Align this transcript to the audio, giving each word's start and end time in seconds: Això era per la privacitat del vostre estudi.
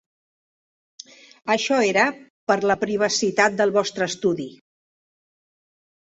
Això 1.55 1.75
era 1.89 2.05
per 2.51 2.57
la 2.71 2.75
privacitat 2.83 3.59
del 3.59 3.73
vostre 3.75 4.07
estudi. 4.13 4.47